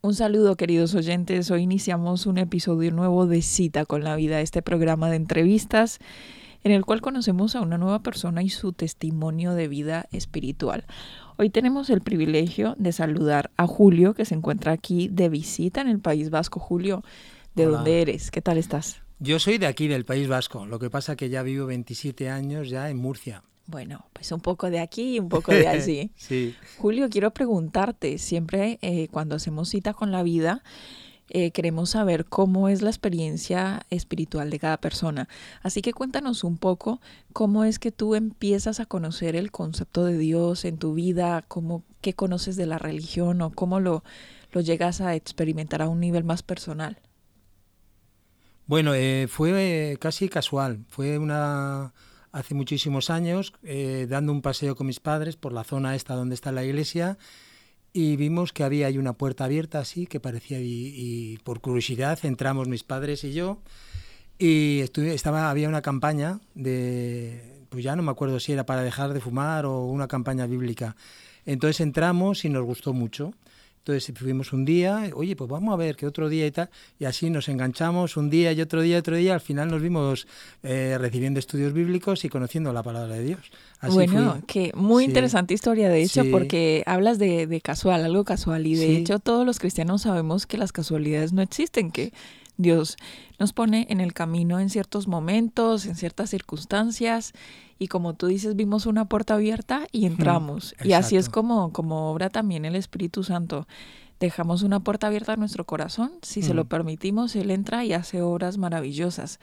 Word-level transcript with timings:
Un 0.00 0.14
saludo 0.14 0.56
queridos 0.56 0.94
oyentes, 0.94 1.50
hoy 1.50 1.62
iniciamos 1.62 2.26
un 2.26 2.38
episodio 2.38 2.92
nuevo 2.92 3.26
de 3.26 3.42
Cita 3.42 3.84
con 3.84 4.04
la 4.04 4.14
Vida, 4.14 4.40
este 4.40 4.62
programa 4.62 5.10
de 5.10 5.16
entrevistas 5.16 5.98
en 6.62 6.70
el 6.70 6.84
cual 6.84 7.00
conocemos 7.00 7.56
a 7.56 7.62
una 7.62 7.78
nueva 7.78 7.98
persona 7.98 8.44
y 8.44 8.48
su 8.48 8.72
testimonio 8.72 9.54
de 9.54 9.66
vida 9.66 10.06
espiritual. 10.12 10.84
Hoy 11.36 11.50
tenemos 11.50 11.90
el 11.90 12.00
privilegio 12.00 12.76
de 12.78 12.92
saludar 12.92 13.50
a 13.56 13.66
Julio, 13.66 14.14
que 14.14 14.24
se 14.24 14.36
encuentra 14.36 14.70
aquí 14.70 15.08
de 15.08 15.28
visita 15.28 15.80
en 15.80 15.88
el 15.88 15.98
País 15.98 16.30
Vasco. 16.30 16.60
Julio, 16.60 17.02
¿de 17.56 17.64
dónde 17.64 18.00
eres? 18.00 18.30
¿Qué 18.30 18.40
tal 18.40 18.56
estás? 18.56 19.02
Yo 19.18 19.40
soy 19.40 19.58
de 19.58 19.66
aquí, 19.66 19.88
del 19.88 20.04
País 20.04 20.28
Vasco, 20.28 20.64
lo 20.64 20.78
que 20.78 20.90
pasa 20.90 21.16
que 21.16 21.28
ya 21.28 21.42
vivo 21.42 21.66
27 21.66 22.30
años 22.30 22.70
ya 22.70 22.88
en 22.88 22.98
Murcia. 22.98 23.42
Bueno, 23.68 24.06
pues 24.14 24.32
un 24.32 24.40
poco 24.40 24.70
de 24.70 24.80
aquí 24.80 25.16
y 25.16 25.20
un 25.20 25.28
poco 25.28 25.52
de 25.52 25.68
allí. 25.68 26.10
sí. 26.16 26.56
Julio, 26.78 27.10
quiero 27.10 27.32
preguntarte, 27.32 28.16
siempre 28.16 28.78
eh, 28.80 29.08
cuando 29.08 29.36
hacemos 29.36 29.68
cita 29.68 29.92
con 29.92 30.10
la 30.10 30.22
vida, 30.22 30.62
eh, 31.28 31.50
queremos 31.50 31.90
saber 31.90 32.24
cómo 32.24 32.70
es 32.70 32.80
la 32.80 32.88
experiencia 32.88 33.82
espiritual 33.90 34.48
de 34.48 34.58
cada 34.58 34.78
persona. 34.78 35.28
Así 35.62 35.82
que 35.82 35.92
cuéntanos 35.92 36.44
un 36.44 36.56
poco 36.56 37.02
cómo 37.34 37.64
es 37.64 37.78
que 37.78 37.92
tú 37.92 38.14
empiezas 38.14 38.80
a 38.80 38.86
conocer 38.86 39.36
el 39.36 39.50
concepto 39.50 40.06
de 40.06 40.16
Dios 40.16 40.64
en 40.64 40.78
tu 40.78 40.94
vida, 40.94 41.44
cómo, 41.46 41.84
qué 42.00 42.14
conoces 42.14 42.56
de 42.56 42.64
la 42.64 42.78
religión 42.78 43.42
o 43.42 43.50
cómo 43.50 43.80
lo, 43.80 44.02
lo 44.50 44.62
llegas 44.62 45.02
a 45.02 45.14
experimentar 45.14 45.82
a 45.82 45.90
un 45.90 46.00
nivel 46.00 46.24
más 46.24 46.42
personal. 46.42 46.98
Bueno, 48.64 48.94
eh, 48.94 49.26
fue 49.28 49.98
casi 50.00 50.30
casual. 50.30 50.86
Fue 50.88 51.18
una 51.18 51.92
hace 52.32 52.54
muchísimos 52.54 53.10
años, 53.10 53.52
eh, 53.62 54.06
dando 54.08 54.32
un 54.32 54.42
paseo 54.42 54.76
con 54.76 54.86
mis 54.86 55.00
padres 55.00 55.36
por 55.36 55.52
la 55.52 55.64
zona 55.64 55.94
esta 55.94 56.14
donde 56.14 56.34
está 56.34 56.52
la 56.52 56.64
iglesia, 56.64 57.18
y 57.92 58.16
vimos 58.16 58.52
que 58.52 58.64
había 58.64 58.86
ahí 58.86 58.98
una 58.98 59.14
puerta 59.14 59.44
abierta 59.44 59.80
así, 59.80 60.06
que 60.06 60.20
parecía, 60.20 60.60
y, 60.60 61.38
por 61.44 61.60
curiosidad 61.60 62.18
entramos 62.22 62.68
mis 62.68 62.84
padres 62.84 63.24
y 63.24 63.32
yo, 63.32 63.58
y 64.38 64.80
estaba, 64.96 65.50
había 65.50 65.68
una 65.68 65.82
campaña 65.82 66.40
de, 66.54 67.64
pues 67.70 67.82
ya 67.82 67.96
no 67.96 68.02
me 68.02 68.10
acuerdo 68.10 68.38
si 68.40 68.52
era 68.52 68.66
para 68.66 68.82
dejar 68.82 69.12
de 69.12 69.20
fumar 69.20 69.66
o 69.66 69.84
una 69.86 70.06
campaña 70.06 70.46
bíblica. 70.46 70.96
Entonces 71.44 71.80
entramos 71.80 72.44
y 72.44 72.50
nos 72.50 72.64
gustó 72.64 72.92
mucho. 72.92 73.32
Entonces 73.78 74.12
fuimos 74.16 74.52
un 74.52 74.64
día, 74.64 75.10
oye, 75.14 75.34
pues 75.34 75.48
vamos 75.48 75.72
a 75.72 75.76
ver 75.76 75.96
que 75.96 76.06
otro 76.06 76.28
día 76.28 76.46
y 76.46 76.50
tal, 76.50 76.68
y 76.98 77.04
así 77.04 77.30
nos 77.30 77.48
enganchamos 77.48 78.16
un 78.16 78.28
día 78.28 78.52
y 78.52 78.60
otro 78.60 78.82
día 78.82 78.96
y 78.96 78.98
otro 78.98 79.16
día, 79.16 79.34
al 79.34 79.40
final 79.40 79.70
nos 79.70 79.80
vimos 79.80 80.26
eh, 80.62 80.96
recibiendo 80.98 81.38
estudios 81.38 81.72
bíblicos 81.72 82.24
y 82.24 82.28
conociendo 82.28 82.72
la 82.72 82.82
palabra 82.82 83.14
de 83.14 83.24
Dios. 83.24 83.50
bueno, 83.90 84.42
que 84.46 84.72
muy 84.74 85.04
interesante 85.04 85.54
historia, 85.54 85.88
de 85.88 86.02
hecho, 86.02 86.22
porque 86.30 86.82
hablas 86.86 87.18
de, 87.18 87.46
de, 87.46 87.60
casual, 87.60 88.04
algo 88.04 88.24
casual, 88.24 88.66
y 88.66 88.74
de 88.74 88.96
hecho 88.96 89.18
todos 89.18 89.46
los 89.46 89.58
cristianos 89.58 90.02
sabemos 90.02 90.46
que 90.46 90.58
las 90.58 90.72
casualidades 90.72 91.32
no 91.32 91.42
existen, 91.42 91.90
que 91.90 92.12
Dios 92.58 92.96
nos 93.38 93.52
pone 93.52 93.86
en 93.88 94.00
el 94.00 94.12
camino 94.12 94.60
en 94.60 94.68
ciertos 94.68 95.08
momentos, 95.08 95.86
en 95.86 95.94
ciertas 95.94 96.30
circunstancias, 96.30 97.32
y 97.78 97.86
como 97.86 98.14
tú 98.14 98.26
dices, 98.26 98.56
vimos 98.56 98.84
una 98.84 99.06
puerta 99.06 99.34
abierta 99.34 99.86
y 99.92 100.06
entramos. 100.06 100.74
y 100.84 100.92
así 100.92 101.16
es 101.16 101.28
como, 101.28 101.72
como 101.72 102.10
obra 102.10 102.28
también 102.28 102.64
el 102.64 102.74
Espíritu 102.74 103.22
Santo. 103.22 103.66
Dejamos 104.18 104.64
una 104.64 104.80
puerta 104.80 105.06
abierta 105.06 105.34
a 105.34 105.36
nuestro 105.36 105.64
corazón, 105.64 106.10
si 106.22 106.42
se 106.42 106.52
lo 106.52 106.64
permitimos, 106.64 107.36
Él 107.36 107.52
entra 107.52 107.84
y 107.84 107.92
hace 107.92 108.20
obras 108.20 108.58
maravillosas. 108.58 109.38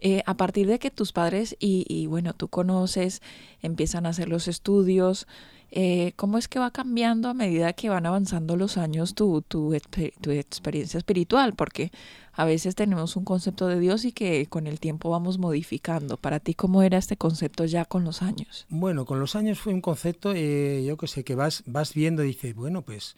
Eh, 0.00 0.22
a 0.26 0.36
partir 0.36 0.66
de 0.68 0.78
que 0.78 0.90
tus 0.90 1.12
padres 1.12 1.56
y, 1.58 2.06
bueno, 2.06 2.34
tú 2.34 2.48
conoces, 2.48 3.20
empiezan 3.62 4.06
a 4.06 4.10
hacer 4.10 4.28
los 4.28 4.46
estudios, 4.46 5.26
eh, 5.70 6.12
¿cómo 6.16 6.38
es 6.38 6.48
que 6.48 6.58
va 6.58 6.70
cambiando 6.70 7.28
a 7.28 7.34
medida 7.34 7.72
que 7.72 7.88
van 7.88 8.06
avanzando 8.06 8.56
los 8.56 8.78
años 8.78 9.14
tu, 9.14 9.42
tu, 9.42 9.76
tu, 10.20 10.30
experiencia 10.30 10.98
espiritual? 10.98 11.54
Porque 11.54 11.90
a 12.32 12.44
veces 12.44 12.76
tenemos 12.76 13.16
un 13.16 13.24
concepto 13.24 13.66
de 13.66 13.80
Dios 13.80 14.04
y 14.04 14.12
que 14.12 14.46
con 14.46 14.68
el 14.68 14.78
tiempo 14.78 15.10
vamos 15.10 15.38
modificando. 15.38 16.16
Para 16.16 16.38
ti, 16.38 16.54
¿cómo 16.54 16.82
era 16.82 16.96
este 16.96 17.16
concepto 17.16 17.64
ya 17.64 17.84
con 17.84 18.04
los 18.04 18.22
años? 18.22 18.66
Bueno, 18.68 19.04
con 19.04 19.18
los 19.18 19.34
años 19.34 19.58
fue 19.58 19.74
un 19.74 19.80
concepto, 19.80 20.32
eh, 20.34 20.84
yo 20.86 20.96
que 20.96 21.08
sé, 21.08 21.24
que 21.24 21.34
vas, 21.34 21.64
vas 21.66 21.92
viendo 21.92 22.22
y 22.22 22.28
dices, 22.28 22.54
bueno, 22.54 22.82
pues 22.82 23.16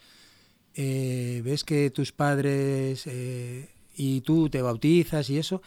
ves 0.75 1.63
que 1.65 1.91
tus 1.91 2.13
padres 2.13 3.07
y 3.97 4.23
tú 4.23 4.49
te 4.49 4.63
bautizas 4.63 5.29
y 5.29 5.37
eso, 5.37 5.61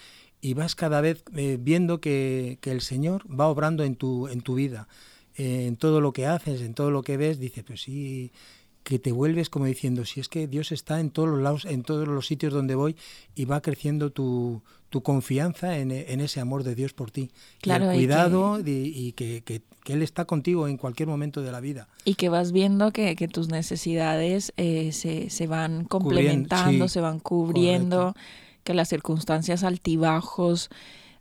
y 0.43 0.53
vas 0.53 0.75
cada 0.75 1.01
vez 1.01 1.23
viendo 1.59 2.01
que, 2.01 2.57
que 2.61 2.71
el 2.71 2.81
Señor 2.81 3.23
va 3.27 3.47
obrando 3.47 3.83
en 3.83 3.95
tu, 3.95 4.27
en 4.27 4.41
tu 4.41 4.55
vida 4.55 4.87
en 5.35 5.77
todo 5.77 6.01
lo 6.01 6.13
que 6.13 6.27
haces, 6.27 6.61
en 6.61 6.73
todo 6.73 6.91
lo 6.91 7.01
que 7.01 7.17
ves, 7.17 7.39
dice, 7.39 7.63
pues 7.63 7.81
sí, 7.81 8.31
que 8.83 8.99
te 8.99 9.11
vuelves 9.11 9.49
como 9.49 9.65
diciendo, 9.65 10.05
si 10.05 10.19
es 10.19 10.27
que 10.27 10.47
Dios 10.47 10.71
está 10.71 10.99
en 10.99 11.09
todos 11.09 11.29
los 11.29 11.39
lados, 11.39 11.65
en 11.65 11.83
todos 11.83 12.07
los 12.07 12.27
sitios 12.27 12.53
donde 12.53 12.75
voy 12.75 12.95
y 13.33 13.45
va 13.45 13.61
creciendo 13.61 14.11
tu, 14.11 14.61
tu 14.89 15.01
confianza 15.01 15.77
en, 15.77 15.91
ese 15.91 16.39
amor 16.39 16.63
de 16.63 16.75
Dios 16.75 16.93
por 16.93 17.09
ti. 17.09 17.31
Claro, 17.61 17.85
y 17.85 17.89
el 17.89 17.95
cuidado 17.95 18.59
y, 18.63 19.13
que, 19.13 19.41
que, 19.43 19.61
Él 19.85 20.01
está 20.01 20.25
contigo 20.25 20.67
en 20.67 20.77
cualquier 20.77 21.07
momento 21.07 21.41
de 21.41 21.51
la 21.51 21.61
vida. 21.61 21.87
Y 22.03 22.15
que 22.15 22.29
vas 22.29 22.51
viendo 22.51 22.91
que, 22.91 23.15
tus 23.31 23.47
necesidades 23.47 24.51
eh, 24.57 24.91
se, 24.91 25.29
se, 25.29 25.47
van 25.47 25.85
complementando, 25.85 26.89
se 26.89 26.99
van 26.99 27.19
cubriendo, 27.19 28.15
que 28.63 28.73
las 28.73 28.89
circunstancias 28.89 29.63
altibajos 29.63 30.69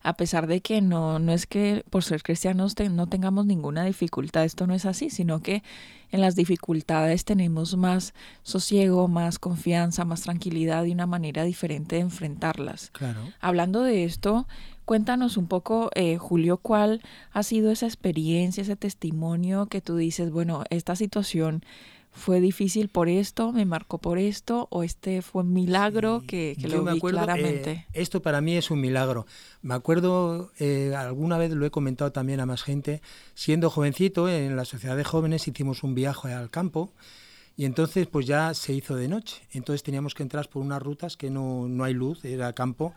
a 0.03 0.15
pesar 0.15 0.47
de 0.47 0.61
que 0.61 0.81
no, 0.81 1.19
no 1.19 1.33
es 1.33 1.47
que 1.47 1.85
por 1.89 2.03
ser 2.03 2.23
cristianos 2.23 2.75
no 2.91 3.07
tengamos 3.07 3.47
ninguna 3.47 3.85
dificultad, 3.85 4.45
esto 4.45 4.67
no 4.67 4.75
es 4.75 4.85
así, 4.85 5.11
sino 5.11 5.41
que 5.41 5.63
en 6.11 6.21
las 6.21 6.35
dificultades 6.35 7.25
tenemos 7.25 7.77
más 7.77 8.13
sosiego, 8.43 9.09
más 9.09 9.39
confianza, 9.39 10.05
más 10.05 10.23
tranquilidad 10.23 10.85
y 10.85 10.93
una 10.93 11.07
manera 11.07 11.45
diferente 11.45 11.97
de 11.97 12.03
enfrentarlas. 12.03 12.91
Claro. 12.91 13.21
Hablando 13.41 13.83
de 13.83 14.05
esto, 14.05 14.47
cuéntanos 14.85 15.37
un 15.37 15.47
poco, 15.47 15.91
eh, 15.95 16.19
Julio, 16.19 16.59
cuál 16.59 17.01
ha 17.33 17.43
sido 17.43 17.71
esa 17.71 17.87
experiencia, 17.87 18.63
ese 18.63 18.77
testimonio 18.77 19.67
que 19.67 19.81
tú 19.81 19.97
dices, 19.97 20.31
bueno, 20.31 20.65
esta 20.69 20.97
situación 20.97 21.65
fue 22.13 22.41
difícil 22.41 22.89
por 22.89 23.09
esto, 23.09 23.53
me 23.53 23.65
marcó 23.65 23.99
por 23.99 24.19
esto, 24.19 24.69
o 24.71 24.83
este 24.83 25.23
fue 25.23 25.43
un 25.43 25.53
milagro 25.53 26.23
que, 26.27 26.57
lo 26.61 26.85
vi 26.85 27.01
claramente. 27.01 27.71
Eh, 27.71 27.87
esto 27.95 28.21
para 28.21 28.41
mí 28.43 28.57
es 28.57 28.71
un 28.71 28.81
milagro. 28.81 29.27
Me 29.63 29.75
acuerdo, 29.75 30.53
eh, 30.59 30.95
alguna 30.95 31.39
vez 31.39 31.53
lo 31.53 31.65
he 31.65 31.71
comentado 31.71 32.13
también 32.13 32.41
a 32.41 32.47
más 32.47 32.63
gente, 32.63 33.01
siendo 33.35 33.71
jovencito 33.71 34.29
en 34.29 34.57
la 34.57 34.67
sociedad 34.67 34.97
de 34.97 35.05
jóvenes 35.05 35.49
hicimos 35.49 35.83
un 35.83 35.95
viaje 35.95 36.33
al 36.33 36.51
campo 36.51 36.93
y 37.57 37.65
entonces 37.65 38.07
pues 38.07 38.27
ya 38.27 38.53
se 38.53 38.75
hizo 38.75 38.95
de 38.95 39.09
noche. 39.09 39.43
Entonces 39.53 39.83
teníamos 39.83 40.15
que 40.15 40.23
entrar 40.23 40.49
por 40.49 40.63
unas 40.63 40.83
rutas 40.83 41.17
que 41.17 41.31
no, 41.31 41.67
no 41.67 41.85
hay 41.85 41.95
luz, 41.95 42.25
era 42.25 42.53
campo, 42.53 42.95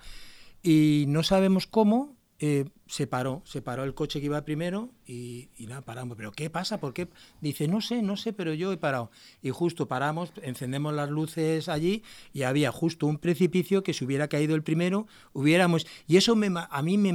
y 0.62 1.06
no 1.08 1.24
sabemos 1.24 1.68
cómo, 1.68 2.16
eh, 2.40 2.66
se 2.88 3.08
paró, 3.08 3.42
se 3.46 3.62
paró 3.62 3.86
el 3.86 3.94
coche 3.94 4.20
que 4.20 4.26
iba 4.26 4.44
primero 4.44 4.90
y, 5.08 5.50
nada, 5.60 5.82
paramos. 5.82 6.18
¿Pero 6.18 6.32
qué 6.32 6.50
pasa? 6.50 6.80
¿Por 6.80 6.94
qué? 6.94 7.08
Dice, 7.42 7.68
no 7.68 7.82
sé, 7.82 8.02
no 8.02 8.18
sé, 8.18 8.34
pero 8.34 8.54
yo 8.54 8.72
he 8.72 8.78
parado. 8.78 9.10
Y 9.42 9.52
justo 9.52 9.88
paramos, 9.88 10.34
encendemos 10.42 10.94
las 10.94 11.10
luces 11.10 11.70
allí 11.70 12.04
y 12.34 12.44
había 12.44 12.72
justo 12.72 13.08
un 13.08 13.18
precipicio 13.18 13.84
que 13.84 13.94
si 13.94 14.06
hubiera 14.06 14.28
caído 14.28 14.56
el 14.56 14.64
primero, 14.64 15.08
hubiéramos... 15.34 15.88
Y 16.08 16.18
eso 16.18 16.36
me, 16.36 16.50
a 16.54 16.82
mí 16.82 16.98
me, 16.98 17.14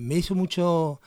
me 0.00 0.14
hizo 0.16 0.34
mucho 0.34 1.00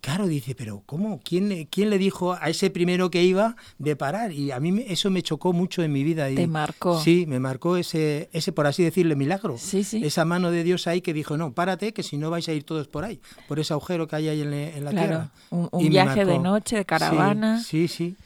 Claro, 0.00 0.28
dice, 0.28 0.54
pero 0.54 0.82
¿cómo? 0.86 1.20
¿Quién, 1.24 1.66
¿Quién 1.70 1.90
le 1.90 1.98
dijo 1.98 2.32
a 2.32 2.48
ese 2.48 2.70
primero 2.70 3.10
que 3.10 3.24
iba 3.24 3.56
de 3.78 3.96
parar? 3.96 4.32
Y 4.32 4.52
a 4.52 4.60
mí 4.60 4.84
eso 4.86 5.10
me 5.10 5.22
chocó 5.22 5.52
mucho 5.52 5.82
en 5.82 5.92
mi 5.92 6.04
vida. 6.04 6.30
Y, 6.30 6.36
Te 6.36 6.46
marcó. 6.46 7.00
Sí, 7.00 7.24
me 7.26 7.40
marcó 7.40 7.76
ese, 7.76 8.28
ese, 8.32 8.52
por 8.52 8.66
así 8.66 8.84
decirle, 8.84 9.16
milagro. 9.16 9.56
Sí, 9.58 9.82
sí. 9.82 10.04
Esa 10.04 10.24
mano 10.24 10.50
de 10.50 10.62
Dios 10.62 10.86
ahí 10.86 11.00
que 11.00 11.12
dijo, 11.12 11.36
no, 11.36 11.52
párate, 11.52 11.92
que 11.92 12.02
si 12.02 12.16
no 12.16 12.30
vais 12.30 12.48
a 12.48 12.52
ir 12.52 12.62
todos 12.64 12.86
por 12.86 13.04
ahí, 13.04 13.20
por 13.48 13.58
ese 13.58 13.72
agujero 13.72 14.06
que 14.06 14.16
hay 14.16 14.28
ahí 14.28 14.40
en, 14.42 14.84
la 14.84 14.90
tierra. 14.90 15.30
Un, 15.50 15.68
un 15.72 15.88
viaje 15.88 16.24
de 16.24 16.38
noche, 16.38 16.76
de 16.76 16.84
caravana. 16.84 17.62
sí. 17.62 17.88
sí. 17.88 18.16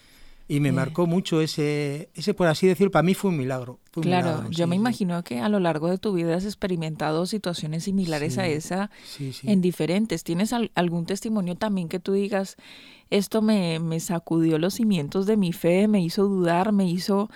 Y 0.53 0.61
me 0.61 0.71
marcó 0.71 1.07
mucho 1.07 1.41
ese, 1.41 2.11
ese, 2.13 2.35
por 2.35 2.47
así 2.47 2.67
decirlo, 2.67 2.91
para 2.91 3.03
mí 3.03 3.15
fue 3.15 3.31
un 3.31 3.39
milagro. 3.39 3.81
claro, 3.91 4.51
yo 4.51 4.67
me 4.67 4.77
imagino 4.77 5.25
que 5.25 5.41
a 5.41 5.49
lo 5.49 5.61
largo 5.61 5.89
de 5.89 5.97
tu 5.97 6.13
vida 6.13 6.37
has 6.37 6.45
experimentado 6.45 7.25
situaciones 7.25 7.85
similares 7.85 8.37
a 8.37 8.47
esa 8.47 8.91
en 9.45 9.63
diferentes. 9.63 10.25
¿Tienes 10.25 10.53
algún 10.53 11.07
testimonio 11.07 11.55
también 11.57 11.89
que 11.89 12.01
tú 12.01 12.13
digas, 12.13 12.57
esto 13.09 13.41
me, 13.41 13.79
me, 13.79 13.99
sacudió 13.99 14.59
los 14.59 14.75
cimientos 14.75 15.25
de 15.25 15.39
mi 15.39 15.55
fe, 15.55 15.89
me 15.89 16.03
hizo 16.03 16.25
dudar, 16.25 16.73
me 16.73 16.87
hizo, 16.87 17.31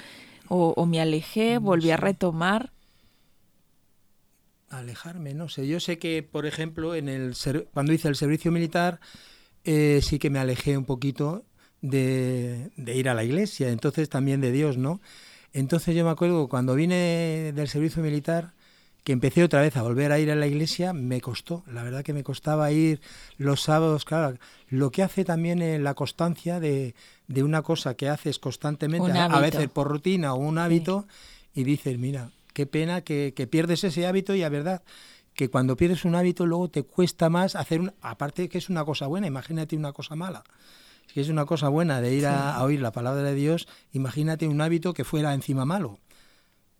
o, 0.48 0.84
me 0.84 1.00
alejé, 1.00 1.56
volví 1.56 1.92
a 1.92 1.96
retomar? 1.96 2.70
Alejarme, 4.68 5.32
no 5.32 5.48
sé. 5.48 5.66
Yo 5.66 5.80
sé 5.80 5.98
que, 5.98 6.22
por 6.22 6.44
ejemplo, 6.44 6.94
en 6.94 7.08
el 7.08 7.34
cuando 7.72 7.94
hice 7.94 8.08
el 8.08 8.16
servicio 8.16 8.52
militar, 8.52 9.00
eh, 9.64 10.00
sí 10.02 10.18
que 10.18 10.28
me 10.28 10.38
alejé 10.38 10.76
un 10.76 10.84
poquito 10.84 11.46
de, 11.82 12.70
ir 12.76 13.08
a 13.08 13.14
la 13.14 13.24
iglesia, 13.24 13.70
entonces 13.70 14.08
también 14.08 14.40
de 14.40 14.52
Dios, 14.52 14.76
¿no? 14.76 15.00
Entonces 15.52 15.94
yo 15.94 16.04
me 16.04 16.10
acuerdo 16.10 16.48
cuando 16.48 16.74
vine 16.74 17.52
del 17.54 17.68
servicio 17.68 18.02
militar, 18.02 18.52
que 19.04 19.12
empecé 19.12 19.44
otra 19.44 19.60
vez 19.60 19.76
a 19.76 19.82
volver 19.82 20.10
a 20.10 20.18
ir 20.18 20.32
a 20.32 20.34
la 20.34 20.48
iglesia, 20.48 20.92
me 20.92 21.20
costó, 21.20 21.62
la 21.70 21.84
verdad 21.84 22.02
que 22.02 22.12
me 22.12 22.24
costaba 22.24 22.72
ir 22.72 23.00
los 23.38 23.62
sábados, 23.62 24.04
claro, 24.04 24.36
lo 24.68 24.90
que 24.90 25.04
hace 25.04 25.24
también 25.24 25.62
eh, 25.62 25.78
la 25.78 25.94
constancia 25.94 26.58
de, 26.58 26.96
de, 27.28 27.44
una 27.44 27.62
cosa 27.62 27.94
que 27.94 28.08
haces 28.08 28.40
constantemente, 28.40 29.12
a, 29.12 29.40
veces 29.40 29.68
por 29.68 29.86
rutina 29.88 30.34
o 30.34 30.38
un 30.38 30.58
hábito, 30.58 31.06
y 31.54 31.62
dices, 31.62 31.98
mira, 31.98 32.32
qué 32.52 32.66
pena 32.66 33.02
que, 33.02 33.32
que 33.36 33.46
pierdes 33.46 33.84
ese 33.84 34.06
hábito 34.06 34.34
y 34.34 34.40
la 34.40 34.48
verdad 34.48 34.82
que 35.36 35.50
cuando 35.50 35.76
pierdes 35.76 36.04
un 36.04 36.14
hábito 36.14 36.46
luego 36.46 36.68
te 36.68 36.82
cuesta 36.82 37.28
más 37.28 37.54
hacer 37.54 37.80
un, 37.80 37.94
aparte 38.00 38.48
que 38.48 38.58
es 38.58 38.68
una 38.68 38.84
cosa 38.84 39.06
buena, 39.06 39.26
imagínate 39.26 39.76
una 39.76 39.92
cosa 39.92 40.16
mala. 40.16 40.42
Si 41.06 41.20
es 41.20 41.28
una 41.28 41.46
cosa 41.46 41.68
buena 41.68 42.00
de 42.00 42.14
ir 42.14 42.26
a, 42.26 42.62
oír 42.62 42.80
la 42.80 42.92
palabra 42.92 43.22
de 43.22 43.34
Dios, 43.34 43.68
imagínate 43.92 44.48
un 44.48 44.60
hábito 44.60 44.92
que 44.92 45.04
fuera 45.04 45.34
encima 45.34 45.64
malo, 45.64 45.98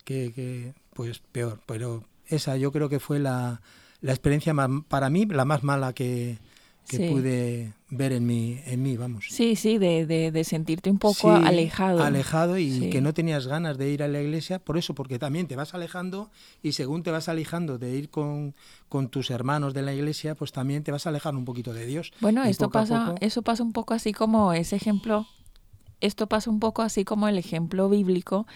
que, 0.05 0.32
que 0.32 0.75
pues 0.93 1.20
peor. 1.32 1.61
Pero 1.67 2.05
esa 2.26 2.56
yo 2.56 2.73
creo 2.73 2.88
que 2.88 3.00
fue 3.00 3.19
la, 3.19 3.62
la 4.00 4.12
experiencia 4.12 4.55
para 4.88 5.11
mí 5.11 5.26
la 5.26 5.44
más 5.44 5.62
mala 5.62 5.93
que, 5.93 6.38
que 6.88 7.11
pude 7.11 7.73
ver 7.91 8.12
en 8.12 8.27
mí, 8.27 8.61
en 8.67 8.83
mí, 8.83 8.97
vamos. 8.97 9.27
Sí, 9.29 9.56
sí, 9.56 9.79
de, 9.79 10.06
de, 10.06 10.44
sentirte 10.44 10.91
un 10.91 10.99
poco 10.99 11.31
alejado. 11.31 12.03
Alejado 12.03 12.59
y 12.59 12.91
que 12.91 13.00
no 13.00 13.15
tenías 13.15 13.47
ganas 13.47 13.79
de 13.79 13.91
ir 13.91 14.03
a 14.03 14.09
la 14.09 14.21
iglesia, 14.21 14.59
por 14.59 14.79
eso, 14.79 14.94
porque 14.94 15.19
también 15.19 15.47
te 15.47 15.56
vas 15.56 15.75
alejando 15.75 16.31
y 16.62 16.73
según 16.73 17.03
te 17.03 17.11
vas 17.11 17.29
alejando 17.29 17.79
de 17.79 17.97
ir 17.97 18.11
con, 18.11 18.55
con 18.88 19.09
tus 19.09 19.31
hermanos 19.31 19.75
de 19.75 19.83
la 19.83 19.94
iglesia, 19.94 20.35
pues 20.35 20.53
también 20.53 20.83
te 20.83 20.93
vas 20.93 21.06
a 21.06 21.11
alejar 21.11 21.35
un 21.35 21.44
poquito 21.44 21.73
de 21.73 21.87
Dios. 21.87 22.12
Bueno, 22.21 22.44
esto 22.44 22.71
pasa, 22.71 23.15
eso 23.21 23.43
pasa 23.43 23.62
un 23.62 23.73
poco 23.73 23.94
así 23.94 24.12
como 24.12 24.53
ese 24.53 24.77
ejemplo, 24.77 25.27
esto 26.00 26.27
pasa 26.27 26.50
un 26.50 26.61
poco 26.61 26.82
así 26.82 27.05
como 27.05 27.29
el 27.29 27.39
ejemplo 27.39 27.89
bíblico 27.89 28.47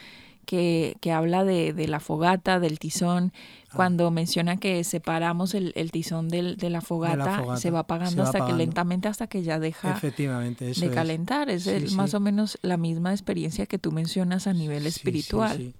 que, 0.47 0.97
que 1.01 1.13
habla 1.13 1.45
de, 1.45 1.73
de, 1.73 1.89
la 1.89 2.01
fogata, 2.01 2.61
del 2.61 2.79
tizón, 2.79 3.33
ah. 3.35 3.73
cuando 3.77 4.11
menciona 4.11 4.57
que 4.57 4.83
separamos 4.85 5.55
el, 5.55 5.73
el 5.77 5.91
tizón 5.91 6.29
del, 6.29 6.57
de, 6.57 6.71
la 6.71 6.81
fogata, 6.81 7.57
se 7.57 7.71
va 7.71 7.81
apagando 7.81 8.23
hasta 8.23 8.47
que 8.47 8.53
lentamente 8.53 9.09
hasta 9.09 9.27
que 9.27 9.43
ya 9.43 9.59
deja 9.59 9.93
Efectivamente, 9.93 10.73
de 10.73 10.91
calentar. 10.91 11.51
Es, 11.51 11.93
más 11.93 12.15
o 12.15 12.21
menos 12.21 12.59
la 12.63 12.77
misma 12.77 13.13
experiencia 13.13 13.67
que 13.67 13.79
tú 13.79 13.93
mencionas 13.93 14.47
a 14.47 14.53
nivel 14.53 14.87
espiritual. 14.87 15.75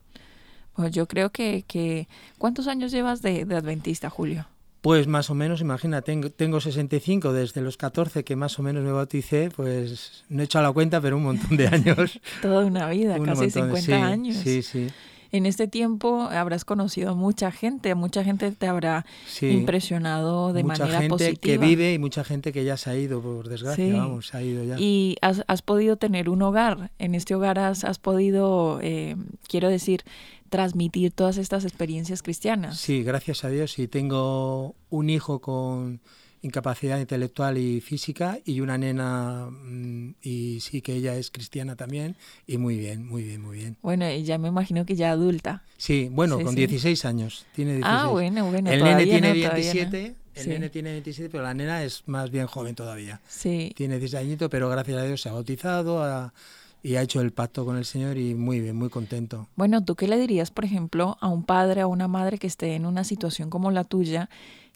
Pues 0.75 0.93
yo 0.93 1.07
creo 1.09 1.31
que, 1.31 1.65
que 1.67 2.09
¿cuántos 2.39 2.69
años 2.69 2.93
llevas 2.93 3.23
de, 3.23 3.45
de 3.45 3.57
Adventista, 3.57 4.09
Julio? 4.09 4.47
Pues 4.81 5.07
más 5.07 5.29
o 5.29 5.35
menos, 5.35 5.61
imagina, 5.61 6.01
tengo, 6.01 6.31
tengo 6.31 6.61
65 6.61 7.35
desde 7.35 7.61
los 7.61 7.77
14 7.77 8.25
que 8.25 8.35
más 8.35 8.59
o 8.59 8.63
menos 8.63 8.83
me 8.83 8.93
bauticé, 8.93 9.51
pues 9.55 10.25
no 10.31 10.41
he 10.41 10.45
hecho 10.47 10.63
la 10.63 10.73
cuenta, 10.73 11.01
pero 11.01 11.19
un 11.19 11.25
montón 11.25 11.57
de 11.57 11.69
años. 11.69 12.19
Toda 12.41 12.65
una 12.65 12.89
vida, 12.89 13.19
casi 13.23 13.51
50 13.51 14.07
años. 14.07 14.37
Sí, 14.37 14.63
sí. 14.63 14.89
En 15.33 15.47
este 15.47 15.69
tiempo 15.69 16.23
habrás 16.23 16.65
conocido 16.65 17.11
a 17.11 17.15
mucha 17.15 17.53
gente, 17.53 17.95
mucha 17.95 18.25
gente 18.25 18.51
te 18.53 18.67
habrá 18.67 19.07
impresionado 19.41 20.53
de 20.53 20.65
manera 20.65 20.87
positiva. 20.87 21.09
Mucha 21.09 21.25
gente 21.25 21.41
que 21.41 21.59
vive 21.59 21.93
y 21.95 21.99
mucha 21.99 22.25
gente 22.25 22.53
que 22.53 22.65
ya 22.65 22.77
se 22.77 22.91
ha 22.91 22.97
ido, 22.97 23.23
por 23.23 23.49
desgracia, 23.49 23.97
vamos, 23.97 24.29
se 24.29 24.37
ha 24.37 24.43
ido 24.43 24.65
ya. 24.65 24.77
Y 24.79 25.17
has, 25.23 25.45
has, 25.47 25.63
podido 25.63 25.97
tener 25.97 26.29
un 26.29 26.43
hogar, 26.43 26.91
en 26.99 27.15
este 27.15 27.35
hogar 27.35 27.59
has, 27.59 27.85
has 27.85 27.99
podido, 27.99 28.81
eh, 28.83 29.17
quiero 29.49 29.69
decir, 29.69 30.03
transmitir 30.51 31.13
todas 31.13 31.39
estas 31.39 31.65
experiencias 31.65 32.23
cristianas. 32.23 32.79
Sí, 32.79 33.03
gracias 33.03 33.45
a 33.45 33.49
Dios. 33.49 33.79
Y 33.79 33.89
tengo 33.89 34.75
un 34.91 35.09
hijo 35.09 35.41
con 35.41 36.01
incapacidad 36.43 36.99
intelectual 36.99 37.59
y 37.59 37.81
física 37.81 38.39
y 38.45 38.61
una 38.61 38.79
nena 38.79 39.49
mm, 39.51 40.15
y 40.23 40.61
sí 40.61 40.81
que 40.81 40.95
ella 40.95 41.15
es 41.17 41.31
cristiana 41.31 41.77
también 41.77 42.17
y 42.47 42.59
muy 42.59 42.77
bien, 42.77 43.07
muy 43.07 43.23
bien, 43.25 43.41
muy 43.43 43.59
bien. 43.59 43.77
Bueno, 43.83 44.11
y 44.11 44.23
ya 44.23 44.39
me 44.39 44.49
imagino 44.49 44.87
que 44.87 44.97
ya 44.97 45.11
adulta. 45.11 45.63
Sí, 45.77 46.09
bueno, 46.11 46.41
con 46.41 46.55
16 46.55 47.05
años, 47.05 47.47
tiene 47.55 47.73
16. 47.73 47.97
Ah, 47.99 48.09
bueno, 48.09 48.51
bueno. 48.51 48.71
El 48.71 48.83
nene 48.83 49.05
tiene 49.05 49.33
27, 49.33 50.15
el 50.35 50.49
nene 50.49 50.71
tiene 50.71 50.93
27, 50.93 51.31
pero 51.31 51.45
la 51.45 51.55
nena 51.55 51.85
es 51.85 52.03
más 52.07 52.31
bien 52.31 52.47
joven 52.47 52.75
todavía. 52.75 53.21
Sí. 53.29 53.73
Tiene 53.77 53.99
16 53.99 54.27
añitos, 54.27 54.49
pero 54.51 54.69
gracias 54.69 54.99
a 54.99 55.05
Dios 55.05 55.21
se 55.21 55.29
ha 55.29 55.33
bautizado, 55.33 56.03
ha, 56.03 56.33
y 56.83 56.97
ha 56.97 57.03
hecho 57.03 57.21
el 57.21 57.33
pacto 57.33 57.65
con 57.65 57.77
el 57.77 57.85
Señor 57.85 58.17
y 58.17 58.35
muy 58.35 58.61
bien, 58.61 58.77
muy 58.77 58.89
contento. 58.89 59.49
Bueno, 59.57 59.85
¿tú 59.85 59.95
qué 59.97 60.09
le 60.09 60.19
dirías, 60.19 60.51
por 60.51 60.65
ejemplo, 60.65 61.19
a 61.21 61.29
un 61.29 61.45
padre, 61.45 61.83
a 61.83 61.87
una 61.87 62.09
madre 62.09 62.39
que 62.39 62.47
esté 62.47 62.75
en 62.75 62.87
una 62.87 63.05
situación 63.05 63.51
como 63.51 63.71
la 63.71 63.85
tuya, 63.85 64.31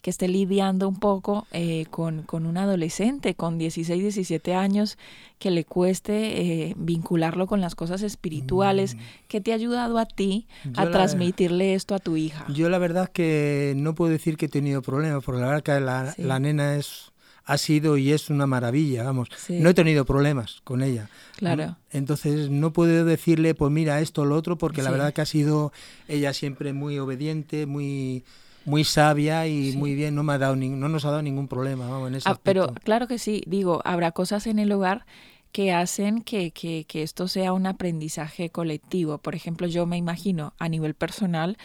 que 0.05 0.11
esté 0.11 0.29
lidiando 0.29 0.87
un 0.87 0.97
poco 0.97 1.47
eh, 1.51 1.87
con, 1.89 2.25
con, 2.25 2.45
un 2.45 2.59
adolescente 2.59 3.35
con 3.35 3.57
16, 3.57 4.03
17 4.03 4.55
años, 4.55 4.99
que 5.39 5.51
le 5.51 5.65
cueste 5.65 6.43
eh, 6.43 6.75
vincularlo 6.77 7.47
con 7.47 7.63
las 7.63 7.75
cosas 7.75 8.03
espirituales? 8.03 8.97
Mm. 8.97 8.99
¿Qué 9.29 9.41
te 9.41 9.53
ha 9.53 9.55
ayudado 9.55 9.97
a 9.97 10.05
ti 10.05 10.47
a 10.77 10.91
transmitirle 10.91 11.73
esto 11.73 11.95
a 11.95 12.01
tu 12.01 12.19
hija? 12.19 12.45
Yo 12.53 12.69
la 12.69 12.77
verdad 12.77 13.09
que 13.09 13.73
no 13.79 13.95
puedo 13.95 14.13
decir 14.13 14.37
que 14.37 14.45
he 14.45 14.51
tenido 14.51 14.83
problemas, 14.83 15.25
porque 15.25 15.41
la 15.41 15.47
verdad 15.47 15.63
que 15.63 15.81
la, 15.81 16.15
la 16.19 16.39
nena 16.39 16.77
es 16.77 17.11
ha 17.47 17.57
sido 17.57 17.97
y 17.97 18.13
es 18.13 18.29
una 18.29 18.47
maravilla, 18.47 19.05
vamos. 19.05 19.29
No 19.49 19.71
he 19.71 19.75
tenido 19.75 20.05
problemas 20.05 20.61
con 20.65 20.83
ella. 20.83 21.09
Claro. 21.37 21.79
Entonces 21.91 22.51
no 22.51 22.75
puedo 22.75 23.07
decirle, 23.07 23.55
pues 23.55 23.73
mira, 23.73 24.03
esto 24.03 24.23
o 24.23 24.25
lo 24.27 24.37
otro, 24.37 24.59
porque 24.59 24.83
la 24.83 24.91
verdad 24.91 25.15
que 25.15 25.23
ha 25.23 25.27
sido 25.27 25.73
ella 26.09 26.35
siempre 26.35 26.75
muy 26.75 26.99
obediente, 26.99 27.65
muy 27.65 28.25
muy 28.65 28.85
sabia 28.85 29.47
y 29.47 29.77
muy 29.77 29.95
bien, 29.95 30.15
no 30.15 30.23
me 30.23 30.33
ha 30.33 30.39
dado 30.39 30.57
no 30.57 30.89
nos 30.89 31.05
ha 31.05 31.11
dado 31.11 31.23
ningún 31.23 31.49
problema, 31.49 31.89
vamos, 31.89 32.09
en 32.09 32.15
ese 32.17 32.29
ah, 32.29 32.39
Pero 32.43 32.73
claro 32.85 33.07
que 33.07 33.19
sí, 33.19 33.43
digo, 33.47 33.81
habrá 33.85 34.13
cosas 34.13 34.47
en 34.47 34.59
el 34.59 34.73
hogar 34.73 35.07
que 35.55 35.73
hacen 35.73 36.23
que, 36.23 36.51
que, 36.51 36.85
que, 36.85 37.05
esto 37.05 37.29
sea 37.29 37.53
un 37.53 37.67
aprendizaje 37.67 38.51
colectivo. 38.51 39.19
Por 39.19 39.37
ejemplo, 39.37 39.69
yo 39.69 39.87
me 39.87 39.97
imagino 39.97 40.53
a 40.59 40.69
nivel 40.69 40.95
personal 40.95 41.57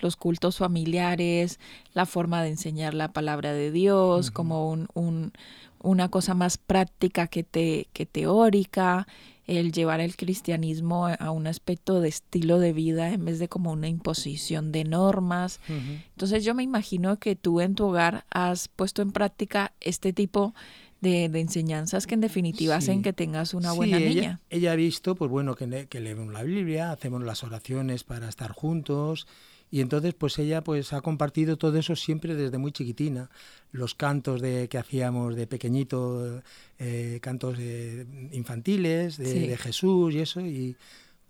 los 0.00 0.16
cultos 0.16 0.56
familiares, 0.56 1.60
la 1.94 2.06
forma 2.06 2.42
de 2.42 2.48
enseñar 2.48 2.92
la 2.92 3.12
palabra 3.12 3.52
de 3.52 3.70
Dios 3.70 4.32
como 4.32 4.68
un, 4.68 4.88
un, 4.94 5.32
una 5.78 6.08
cosa 6.08 6.34
más 6.34 6.58
práctica 6.58 7.28
que, 7.28 7.44
te, 7.44 7.86
que 7.92 8.04
teórica, 8.04 9.06
el 9.46 9.70
llevar 9.70 10.00
el 10.00 10.16
cristianismo 10.16 11.06
a 11.06 11.30
un 11.30 11.46
aspecto 11.46 12.00
de 12.00 12.08
estilo 12.08 12.58
de 12.58 12.72
vida 12.72 13.12
en 13.12 13.24
vez 13.24 13.38
de 13.38 13.48
como 13.48 13.70
una 13.70 13.86
imposición 13.86 14.72
de 14.72 14.82
normas. 14.82 15.60
Entonces 15.68 16.44
yo 16.44 16.52
me 16.52 16.64
imagino 16.64 17.20
que 17.20 17.36
tú 17.36 17.60
en 17.60 17.76
tu 17.76 17.86
hogar 17.86 18.24
has 18.28 18.66
puesto 18.66 19.02
en 19.02 19.12
práctica 19.12 19.72
este 19.80 20.12
tipo 20.12 20.52
de, 20.52 20.54
de, 21.00 21.24
enseñanzas 21.24 22.06
que 22.06 22.14
en 22.14 22.20
definitiva 22.20 22.76
hacen 22.76 23.02
que 23.02 23.12
tengas 23.12 23.54
una 23.54 23.72
buena 23.72 23.98
niña. 23.98 24.40
Ella 24.50 24.72
ha 24.72 24.76
visto, 24.76 25.14
pues 25.14 25.30
bueno, 25.30 25.54
que, 25.54 25.86
que 25.88 26.00
leemos 26.00 26.32
la 26.32 26.42
Biblia, 26.42 26.90
hacemos 26.90 27.22
las 27.22 27.44
oraciones 27.44 28.04
para 28.04 28.28
estar 28.28 28.52
juntos 28.52 29.26
y 29.70 29.80
entonces 29.80 30.14
pues 30.14 30.38
ella 30.38 30.62
pues 30.62 30.92
ha 30.92 31.00
compartido 31.00 31.56
todo 31.56 31.76
eso 31.78 31.96
siempre 31.96 32.34
desde 32.34 32.58
muy 32.58 32.72
chiquitina. 32.72 33.30
Los 33.72 33.94
cantos 33.94 34.40
de 34.40 34.68
que 34.68 34.78
hacíamos 34.78 35.34
de 35.34 35.46
pequeñito 35.46 36.42
eh, 36.78 37.18
cantos 37.20 37.58
infantiles 37.58 39.16
de, 39.18 39.56
Jesús 39.56 40.14
y 40.14 40.20
eso 40.20 40.40
y 40.40 40.76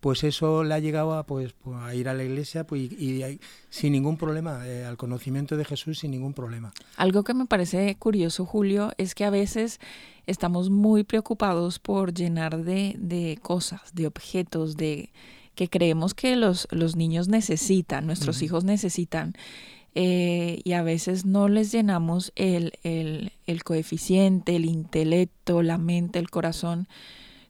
pues 0.06 0.22
eso 0.22 0.62
le 0.62 0.72
ha 0.72 0.78
llegado 0.78 1.14
a, 1.14 1.24
pues, 1.24 1.52
pues 1.52 1.76
a 1.80 1.92
ir 1.92 2.08
a 2.08 2.14
la 2.14 2.22
iglesia 2.22 2.64
pues, 2.64 2.80
y, 2.80 3.40
sin 3.70 3.90
ningún 3.90 4.16
problema, 4.16 4.64
eh, 4.64 4.84
al 4.84 4.96
conocimiento 4.96 5.56
de 5.56 5.64
Jesús 5.64 5.98
sin 5.98 6.12
ningún 6.12 6.32
problema. 6.32 6.72
Algo 6.96 7.24
que 7.24 7.34
me 7.34 7.46
parece 7.46 7.96
curioso, 7.96 8.46
Julio, 8.46 8.92
es 8.98 9.16
que 9.16 9.24
a 9.24 9.30
veces 9.30 9.80
estamos 10.28 10.70
muy 10.70 11.02
preocupados 11.02 11.80
por 11.80 12.14
llenar 12.14 12.62
de, 12.62 12.94
de 13.00 13.36
cosas, 13.42 13.96
de 13.96 14.06
objetos, 14.06 14.76
de 14.76 15.10
que 15.56 15.68
creemos 15.68 16.14
que 16.14 16.36
los, 16.36 16.68
los 16.70 16.94
niños 16.94 17.26
necesitan, 17.26 18.06
nuestros 18.06 18.42
hijos 18.42 18.62
necesitan. 18.62 19.34
Eh, 19.96 20.60
y 20.62 20.74
a 20.74 20.84
veces 20.84 21.24
no 21.24 21.48
les 21.48 21.72
llenamos 21.72 22.32
el, 22.36 22.74
el, 22.84 23.32
el 23.48 23.64
coeficiente, 23.64 24.54
el 24.54 24.66
intelecto, 24.66 25.62
la 25.62 25.78
mente, 25.78 26.20
el 26.20 26.30
corazón 26.30 26.86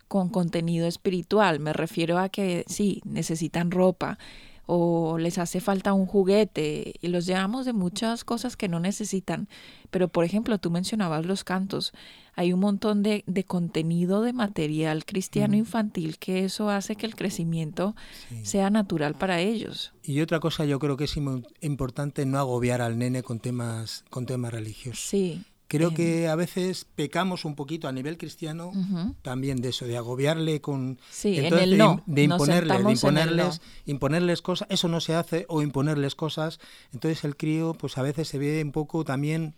con 0.09 0.29
contenido 0.29 0.87
espiritual. 0.87 1.61
Me 1.61 1.73
refiero 1.73 2.19
a 2.19 2.29
que 2.29 2.65
sí, 2.67 3.01
necesitan 3.05 3.71
ropa 3.71 4.19
o 4.67 5.19
les 5.19 5.39
hace 5.39 5.61
falta 5.61 5.93
un 5.93 6.07
juguete 6.07 6.95
y 7.01 7.09
los 7.09 7.27
llenamos 7.27 7.67
de 7.67 7.73
muchas 7.73 8.25
cosas 8.25 8.57
que 8.57 8.69
no 8.69 8.81
necesitan. 8.81 9.49
Pero, 9.91 10.09
por 10.09 10.25
ejemplo, 10.25 10.59
tú 10.59 10.71
mencionabas 10.71 11.25
los 11.25 11.45
cantos 11.45 11.93
hay 12.37 12.53
un 12.53 12.61
montón 12.61 13.03
de, 13.03 13.25
de 13.27 13.45
contenido 13.45 14.21
de 14.21 14.35
material 14.35 15.07
cristiano 15.07 15.57
infantil 15.57 16.19
que 16.19 16.45
eso 16.45 16.69
hace 16.69 16.95
que 16.95 17.07
el 17.07 17.17
crecimiento 17.17 17.97
sea 18.43 18.69
natural 18.69 19.15
para 19.15 19.41
ellos. 19.41 19.95
Y 20.03 20.21
otra 20.21 20.39
cosa 20.39 20.67
yo 20.67 20.79
creo 20.79 20.99
que 20.99 21.05
es 21.05 21.17
importante 21.63 22.27
no 22.27 22.39
agobiar 22.39 22.83
al 22.83 22.99
nene 22.99 23.23
con 23.23 23.41
temas, 23.41 24.05
con 24.11 24.27
temas 24.27 24.53
religiosos. 24.53 25.01
Sí. 25.01 25.43
Creo 25.69 25.93
que 25.93 26.29
a 26.29 26.37
veces 26.37 26.87
pecamos 26.95 27.45
un 27.45 27.57
poquito 27.57 27.89
a 27.89 27.93
nivel 27.93 28.19
cristiano 28.19 28.73
también 29.23 29.61
de 29.61 29.71
eso, 29.71 29.85
de 29.87 29.97
agobiarle 29.97 30.61
con 30.61 30.99
sí, 31.11 31.39
en 31.39 31.53
el 31.53 31.77
no. 31.77 32.03
de, 32.07 32.23
imponerle, 32.23 32.75
de 32.83 32.93
imponerles, 32.93 33.61
imponerles 33.85 34.43
cosas, 34.43 34.69
eso 34.71 34.87
no 34.87 35.01
se 35.01 35.15
hace 35.15 35.45
o 35.49 35.63
imponerles 35.63 36.15
cosas. 36.15 36.61
Entonces 36.93 37.25
el 37.25 37.37
crío, 37.37 37.75
pues 37.75 37.99
a 37.99 38.03
veces 38.03 38.29
se 38.29 38.39
ve 38.39 38.63
un 38.63 38.71
poco 38.73 39.05
también 39.05 39.55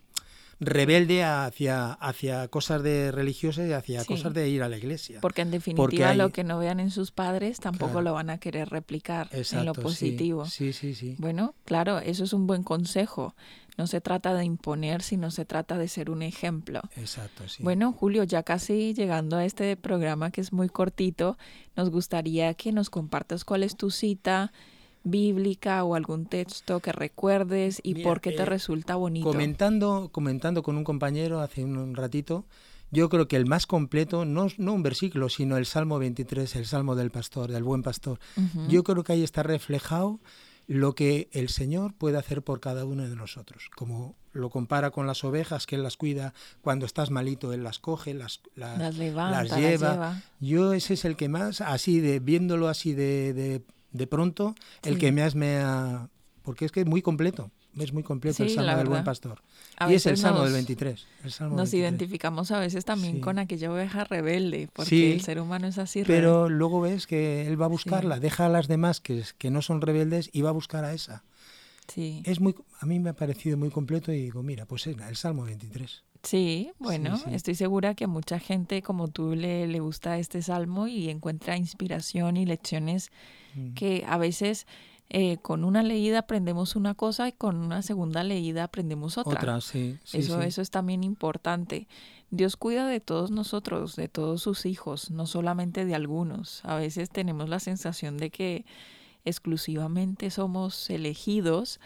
rebelde 0.60 1.22
hacia, 1.22 1.92
hacia 1.92 2.48
cosas 2.48 2.82
de 2.82 3.12
religiosas 3.12 3.68
y 3.68 3.72
hacia 3.72 4.04
cosas 4.04 4.34
de 4.34 4.48
ir 4.48 4.62
a 4.62 4.68
la 4.68 4.76
iglesia. 4.76 5.20
Porque 5.20 5.42
en 5.42 5.50
definitiva 5.50 6.14
lo 6.14 6.30
que 6.30 6.44
no 6.44 6.58
vean 6.58 6.80
en 6.80 6.90
sus 6.90 7.10
padres 7.10 7.60
tampoco 7.60 8.00
lo 8.00 8.12
van 8.12 8.30
a 8.30 8.38
querer 8.38 8.68
replicar 8.68 9.28
en 9.32 9.64
lo 9.64 9.72
positivo. 9.72 10.46
Sí, 10.46 10.72
sí, 10.72 10.94
sí, 10.94 11.16
Bueno, 11.18 11.54
claro, 11.64 11.98
eso 11.98 12.24
es 12.24 12.32
un 12.32 12.46
buen 12.46 12.62
consejo. 12.62 13.34
No 13.76 13.86
se 13.86 14.00
trata 14.00 14.34
de 14.34 14.44
imponer, 14.44 15.02
sino 15.02 15.30
se 15.30 15.44
trata 15.44 15.78
de 15.78 15.86
ser 15.86 16.10
un 16.10 16.22
ejemplo. 16.22 16.82
Exacto, 16.96 17.48
sí. 17.48 17.62
Bueno, 17.62 17.92
Julio, 17.92 18.24
ya 18.24 18.42
casi 18.42 18.92
llegando 18.92 19.36
a 19.36 19.44
este 19.44 19.76
programa 19.76 20.32
que 20.32 20.40
es 20.40 20.52
muy 20.52 20.68
cortito, 20.68 21.38
nos 21.76 21.88
gustaría 21.90 22.54
que 22.54 22.72
nos 22.72 22.90
compartas 22.90 23.44
cuál 23.44 23.62
es 23.62 23.76
tu 23.76 23.92
cita 23.92 24.52
bíblica 25.10 25.84
o 25.84 25.94
algún 25.94 26.26
texto 26.26 26.80
que 26.80 26.92
recuerdes 26.92 27.80
y 27.82 28.02
por 28.02 28.20
qué 28.20 28.32
te 28.32 28.42
eh, 28.42 28.46
resulta 28.46 28.96
bonito. 28.96 29.26
Comentando, 29.26 30.08
comentando 30.12 30.62
con 30.62 30.76
un 30.76 30.84
compañero 30.84 31.40
hace 31.40 31.64
un 31.64 31.94
ratito, 31.94 32.44
yo 32.90 33.08
creo 33.08 33.28
que 33.28 33.36
el 33.36 33.46
más 33.46 33.66
completo, 33.66 34.24
no, 34.24 34.48
no 34.56 34.72
un 34.72 34.82
versículo, 34.82 35.28
sino 35.28 35.56
el 35.56 35.66
Salmo 35.66 35.98
23, 35.98 36.56
el 36.56 36.66
Salmo 36.66 36.94
del 36.94 37.10
pastor, 37.10 37.50
del 37.52 37.62
buen 37.62 37.82
pastor. 37.82 38.18
Yo 38.68 38.82
creo 38.82 39.04
que 39.04 39.12
ahí 39.12 39.22
está 39.22 39.42
reflejado 39.42 40.20
lo 40.68 40.94
que 40.94 41.28
el 41.32 41.48
Señor 41.48 41.94
puede 41.94 42.18
hacer 42.18 42.42
por 42.42 42.60
cada 42.60 42.84
uno 42.84 43.08
de 43.08 43.16
nosotros. 43.16 43.70
Como 43.74 44.14
lo 44.32 44.50
compara 44.50 44.90
con 44.90 45.06
las 45.06 45.24
ovejas, 45.24 45.66
que 45.66 45.76
Él 45.76 45.82
las 45.82 45.96
cuida, 45.96 46.34
cuando 46.60 46.86
estás 46.86 47.10
malito, 47.10 47.52
Él 47.52 47.62
las 47.62 47.78
coge, 47.78 48.14
las, 48.14 48.40
las, 48.54 48.96
lleva. 48.96 50.22
Yo 50.40 50.72
ese 50.72 50.94
es 50.94 51.04
el 51.04 51.16
que 51.16 51.28
más, 51.28 51.60
así 51.60 52.00
de 52.00 52.20
viéndolo 52.20 52.68
así 52.68 52.92
de, 52.92 53.32
de, 53.32 53.62
pronto, 54.06 54.54
el 54.82 54.98
que 54.98 55.12
más 55.12 55.34
me 55.34 55.56
ha... 55.58 56.08
Porque 56.42 56.64
es 56.64 56.72
que 56.72 56.80
es 56.80 56.86
muy 56.86 57.02
completo 57.02 57.50
es 57.84 57.92
muy 57.92 58.02
completo 58.02 58.42
el 58.42 58.50
Salmo 58.50 58.76
del 58.76 58.88
Buen 58.88 59.04
Pastor. 59.04 59.42
y 59.88 59.94
es 59.94 60.06
el 60.06 60.16
Salmo 60.16 60.44
del 60.44 60.52
23. 60.52 61.06
nos 61.50 61.74
identificamos 61.74 62.50
a 62.50 62.58
veces 62.58 62.84
también 62.84 63.20
con 63.20 63.38
aquella 63.38 63.72
oveja 63.72 64.04
rebelde, 64.04 64.68
porque 64.72 65.12
el 65.12 65.20
ser 65.20 65.40
humano 65.40 65.66
es 65.66 65.78
así. 65.78 66.02
Pero 66.06 66.48
luego 66.48 66.80
ves 66.80 67.06
que 67.06 67.46
él 67.46 67.60
va 67.60 67.66
a 67.66 67.68
buscarla, 67.68 68.20
deja 68.20 68.46
a 68.46 68.48
las 68.48 68.68
demás 68.68 69.00
que, 69.00 69.22
que 69.38 69.50
no 69.50 69.62
son 69.62 69.80
rebeldes 69.80 70.30
y 70.32 70.42
va 70.42 70.50
a 70.50 70.52
buscar 70.52 70.84
a 70.84 70.92
esa. 70.92 71.24
Sí. 71.86 72.22
Es 72.26 72.40
muy, 72.40 72.54
a 72.80 72.86
mí 72.86 72.98
me 72.98 73.10
ha 73.10 73.14
parecido 73.14 73.56
muy 73.56 73.70
completo 73.70 74.12
y 74.12 74.20
digo, 74.22 74.42
mira, 74.42 74.66
pues 74.66 74.86
es 74.86 74.96
el 74.98 75.16
Salmo 75.16 75.44
23. 75.44 76.04
Sí, 76.28 76.72
bueno, 76.78 77.18
estoy 77.30 77.54
segura 77.54 77.94
que 77.94 78.04
a 78.04 78.06
mucha 78.06 78.38
gente 78.38 78.82
como 78.82 79.08
tú 79.08 79.34
le, 79.34 79.66
le 79.66 79.80
gusta 79.80 80.18
este 80.18 80.42
salmo 80.42 80.86
y 80.86 81.08
encuentra 81.08 81.56
inspiración 81.56 82.36
y 82.36 82.44
lecciones 82.44 83.10
mm. 83.54 83.72
que 83.72 84.04
a 84.06 84.18
veces 84.18 84.66
eh, 85.08 85.38
con 85.38 85.64
una 85.64 85.82
leída 85.82 86.18
aprendemos 86.18 86.76
una 86.76 86.94
cosa 86.94 87.28
y 87.28 87.32
con 87.32 87.56
una 87.56 87.80
segunda 87.80 88.22
leída 88.24 88.64
aprendemos 88.64 89.16
otra. 89.16 89.40
Otra, 89.40 89.60
sí. 89.62 89.96
eso, 90.12 90.42
eso 90.42 90.60
es 90.60 90.70
también 90.70 91.02
importante. 91.02 91.88
Dios 92.30 92.58
cuida 92.58 92.86
de 92.86 93.00
todos 93.00 93.30
nosotros, 93.30 93.96
de 93.96 94.08
todos 94.08 94.42
sus 94.42 94.66
hijos, 94.66 95.10
no 95.10 95.26
solamente 95.26 95.86
de 95.86 95.94
algunos. 95.94 96.62
A 96.66 96.74
veces 96.74 97.08
tenemos 97.08 97.48
la 97.48 97.58
sensación 97.58 98.18
de 98.18 98.28
que 98.28 98.66
exclusivamente 99.24 100.28
somos 100.28 100.90
elegidos, 100.90 101.80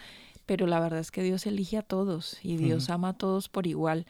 pero 0.45 0.67
la 0.67 0.81
verdad 0.81 0.99
es 0.99 1.11
que 1.11 1.23
Dios 1.23 1.45
elige 1.45 1.77
a 1.77 1.81
todos 1.81 2.39
y 2.43 2.57
Dios 2.57 2.89
ama 2.89 3.09
a 3.09 3.13
todos 3.13 3.47
por 3.47 3.67
igual. 3.67 4.05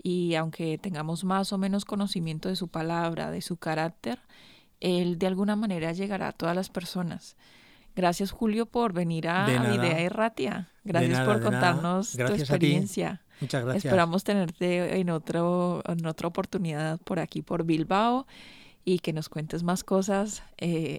Y 0.00 0.34
aunque 0.36 0.78
tengamos 0.78 1.24
más 1.24 1.52
o 1.52 1.58
menos 1.58 1.84
conocimiento 1.84 2.48
de 2.48 2.56
su 2.56 2.68
palabra, 2.68 3.30
de 3.30 3.42
su 3.42 3.56
carácter, 3.56 4.20
Él 4.80 5.18
de 5.18 5.26
alguna 5.26 5.56
manera 5.56 5.92
llegará 5.92 6.28
a 6.28 6.32
todas 6.32 6.54
las 6.54 6.68
personas. 6.68 7.36
Gracias, 7.96 8.30
Julio, 8.30 8.66
por 8.66 8.92
venir 8.92 9.26
a, 9.28 9.74
Idea 9.74 9.98
Erratia. 9.98 10.68
Gracias 10.84 11.20
por 11.26 11.42
contarnos 11.42 12.12
tu 12.12 12.22
experiencia. 12.22 13.22
Muchas 13.40 13.64
gracias. 13.64 13.84
Esperamos 13.84 14.22
tenerte 14.22 15.00
en, 15.00 15.10
otro, 15.10 15.82
en 15.84 16.06
otra 16.06 16.28
oportunidad 16.28 17.00
por 17.00 17.18
aquí, 17.18 17.42
por 17.42 17.64
Bilbao, 17.64 18.26
y 18.88 19.00
que 19.00 19.12
nos 19.12 19.28
cuentes 19.28 19.64
más 19.64 19.84
cosas 19.84 20.42
eh, 20.56 20.98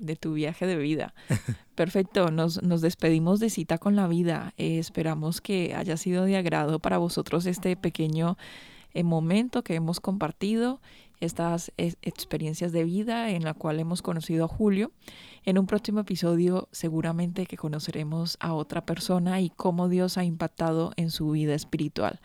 de, 0.00 0.16
tu 0.16 0.34
viaje 0.34 0.68
de 0.68 0.76
vida. 0.76 1.14
Perfecto, 1.74 2.30
nos, 2.30 2.62
nos 2.62 2.80
despedimos 2.80 3.40
de 3.40 3.50
cita 3.50 3.78
con 3.78 3.96
la 3.96 4.06
vida. 4.06 4.54
Eh, 4.56 4.78
esperamos 4.78 5.40
que 5.40 5.74
haya 5.74 5.96
sido 5.96 6.26
de 6.26 6.36
agrado 6.36 6.78
para 6.78 6.98
vosotros 6.98 7.44
este 7.46 7.76
pequeño 7.76 8.38
eh, 8.94 9.02
momento 9.02 9.64
que 9.64 9.74
hemos 9.74 9.98
compartido 9.98 10.80
estas 11.18 11.72
experiencias 11.76 12.70
de 12.70 12.84
vida 12.84 13.30
en 13.30 13.42
la 13.42 13.52
cual 13.52 13.80
hemos 13.80 14.00
conocido 14.00 14.44
a 14.44 14.48
Julio. 14.48 14.92
En 15.44 15.58
un 15.58 15.66
próximo 15.66 15.98
episodio 15.98 16.68
seguramente 16.70 17.46
que 17.46 17.56
conoceremos 17.56 18.36
a 18.38 18.52
otra 18.54 18.86
persona 18.86 19.40
y 19.40 19.50
cómo 19.50 19.88
Dios 19.88 20.18
ha 20.18 20.22
impactado 20.22 20.92
en 20.94 21.10
su 21.10 21.32
vida 21.32 21.56
espiritual. 21.56 22.20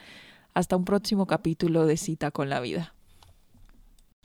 Hasta 0.53 0.75
un 0.75 0.85
próximo 0.85 1.25
capítulo 1.25 1.88
de 1.88 1.97
Cita 1.97 2.29
con 2.29 2.50
la 2.50 2.59
Vida. 2.59 2.93